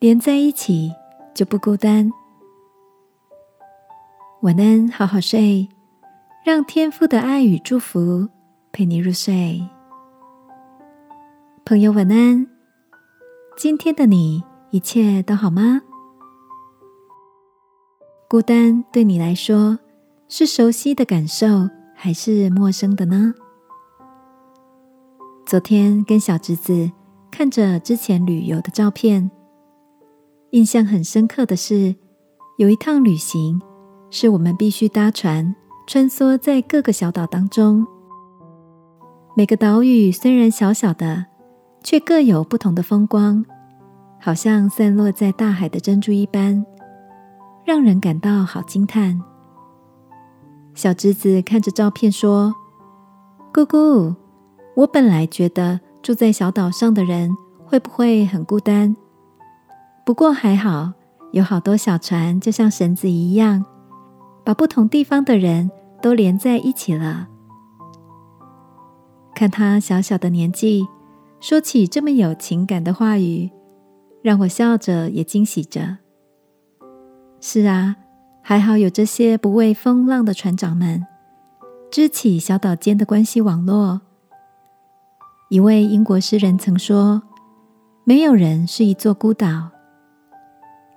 [0.00, 0.90] 连在一起
[1.34, 2.10] 就不孤单。
[4.40, 5.68] 晚安，好好睡，
[6.42, 8.26] 让天父的爱与祝福
[8.72, 9.62] 陪你入睡。
[11.66, 12.46] 朋友，晚安。
[13.58, 15.82] 今天的你一切都好吗？
[18.26, 19.78] 孤单对你来说
[20.28, 23.34] 是熟悉的感受，还是陌生的呢？
[25.44, 26.90] 昨天跟小侄子
[27.30, 29.30] 看着之前旅游的照片。
[30.50, 31.94] 印象很深刻的是，
[32.58, 33.60] 有一趟旅行
[34.10, 35.54] 是我们必须搭船
[35.86, 37.86] 穿梭在各个小岛当中。
[39.36, 41.26] 每个岛屿虽然小小的，
[41.84, 43.44] 却各有不同的风光，
[44.20, 46.66] 好像散落在大海的珍珠一般，
[47.64, 49.22] 让人感到好惊叹。
[50.74, 52.52] 小侄子看着照片说
[53.54, 54.16] ：“姑姑，
[54.74, 57.30] 我本来觉得住在小岛上的人
[57.64, 58.96] 会不会很孤单？”
[60.10, 60.92] 不过还好，
[61.30, 63.64] 有好多小船，就像绳子一样，
[64.44, 65.70] 把不同地方的人
[66.02, 67.28] 都连在一起了。
[69.36, 70.84] 看他小小的年纪，
[71.38, 73.52] 说起这么有情感的话语，
[74.20, 75.98] 让我笑着也惊喜着。
[77.40, 77.94] 是啊，
[78.42, 81.06] 还好有这些不畏风浪的船长们，
[81.88, 84.00] 支起小岛间的关系网络。
[85.50, 87.22] 一位英国诗人曾说
[88.02, 89.70] ：“没有人是一座孤岛。”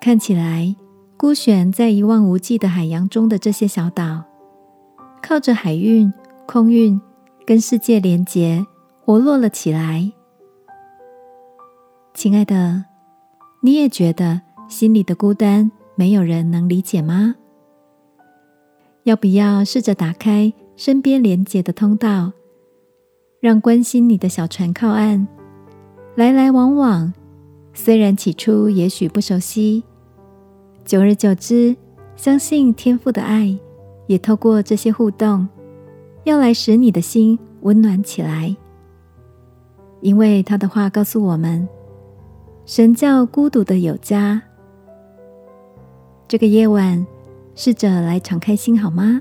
[0.00, 0.74] 看起来
[1.16, 4.24] 孤悬在一望无际的海洋中的这些小岛，
[5.20, 6.12] 靠着海运、
[6.46, 7.00] 空运
[7.44, 8.64] 跟世界连结，
[9.04, 10.12] 活络了起来。
[12.14, 12.84] 亲爱的，
[13.60, 17.34] 你也觉得心里的孤单没有人能理解吗？
[19.02, 22.32] 要不要试着打开身边连接的通道，
[23.40, 25.26] 让关心你的小船靠岸，
[26.14, 27.12] 来来往往。
[27.74, 29.84] 虽然起初也许不熟悉，
[30.88, 31.76] 久而久之，
[32.16, 33.54] 相信天父的爱
[34.06, 35.46] 也透过这些互动，
[36.24, 38.56] 要来使你的心温暖起来。
[40.00, 41.68] 因为他的话告诉我们，
[42.64, 44.40] 神叫孤独的有家。
[46.26, 47.06] 这个夜晚，
[47.54, 49.20] 试着来敞开心好吗？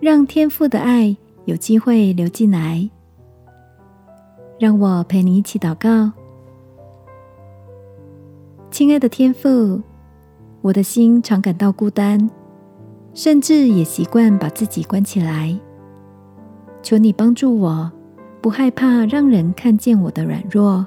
[0.00, 1.14] 让天父的爱
[1.44, 2.88] 有机会流进来。
[4.58, 6.10] 让我陪你一起祷告。
[8.70, 9.82] 亲爱的天父，
[10.68, 12.28] 我的心常感到孤单，
[13.14, 15.58] 甚至也习惯把自己关起来。
[16.82, 17.90] 求你帮助我，
[18.42, 20.86] 不害怕让人看见我的软弱，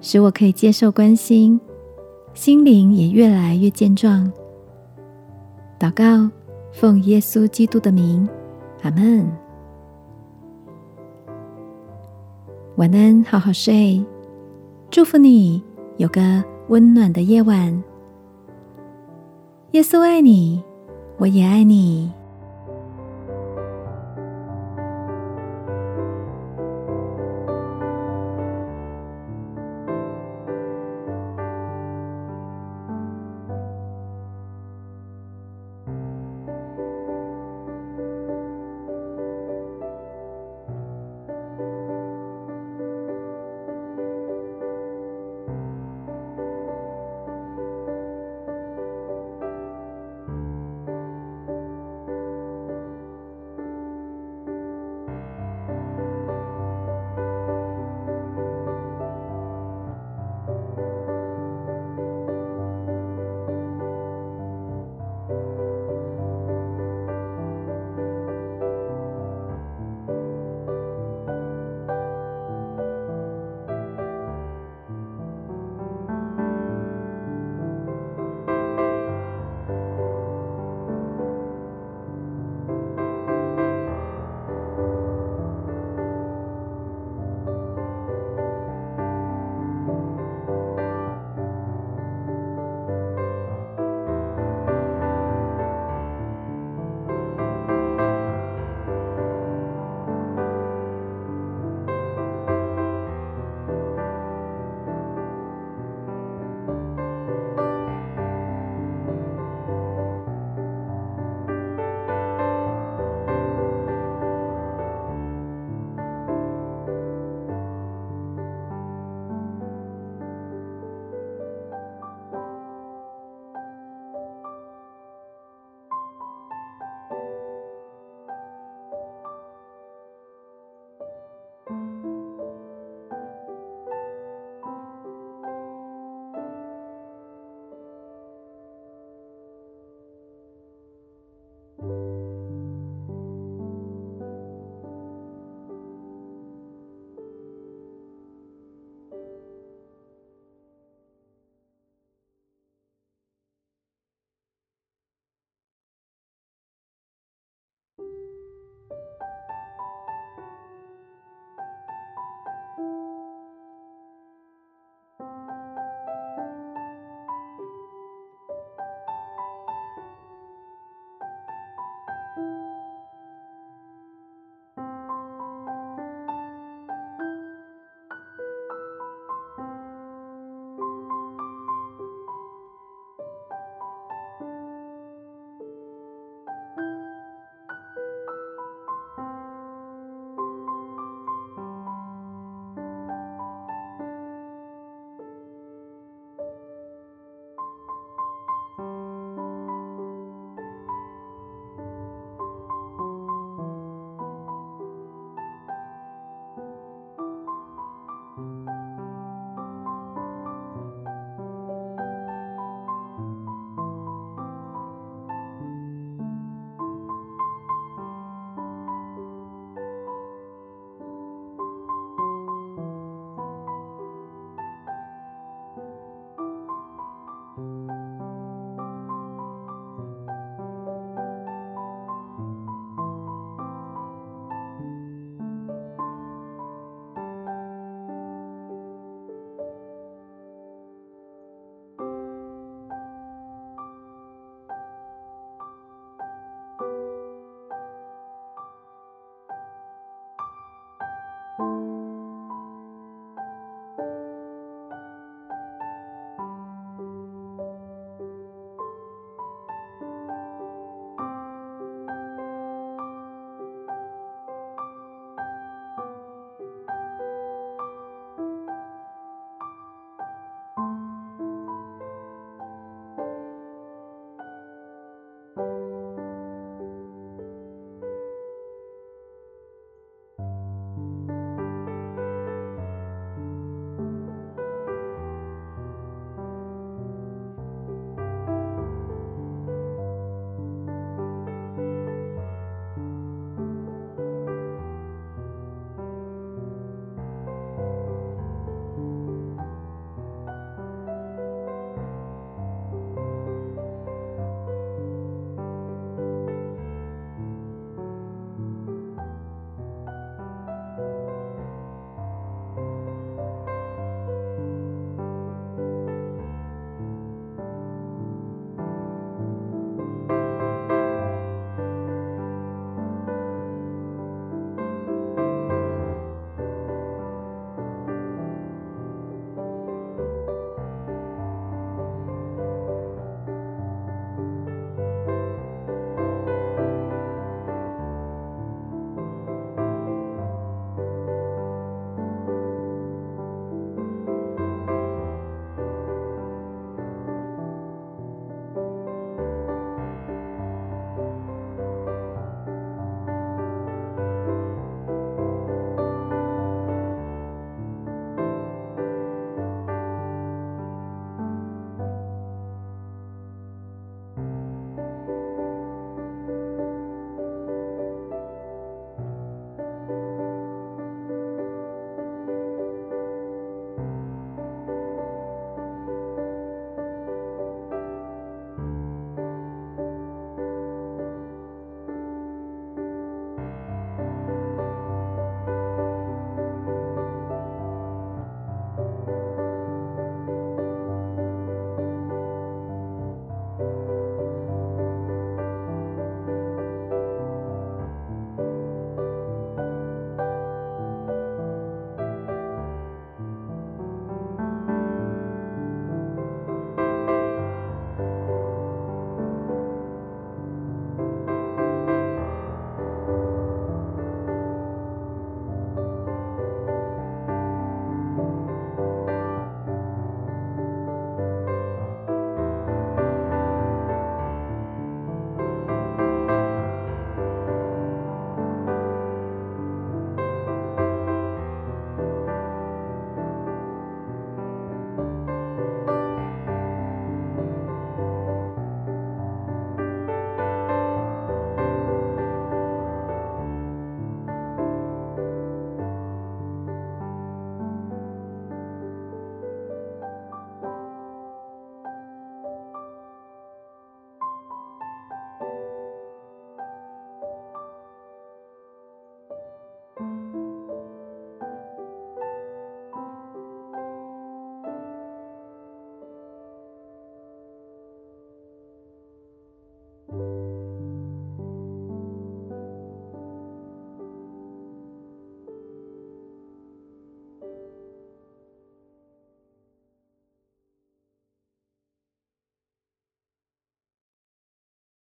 [0.00, 1.60] 使我可以接受关心，
[2.34, 4.30] 心灵也越来越健壮。
[5.76, 6.30] 祷告，
[6.72, 8.28] 奉耶稣基督的名，
[8.82, 9.28] 阿门。
[12.76, 14.06] 晚安，好好睡，
[14.88, 15.60] 祝福你
[15.96, 16.44] 有个。
[16.68, 17.82] 温暖的夜晚，
[19.72, 20.62] 耶稣爱你，
[21.18, 22.10] 我也爱你。